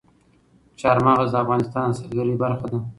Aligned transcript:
چار 0.79 0.97
مغز 1.05 1.29
د 1.31 1.35
افغانستان 1.43 1.85
د 1.89 1.93
سیلګرۍ 1.99 2.35
برخه 2.43 2.65
ده. 2.71 2.79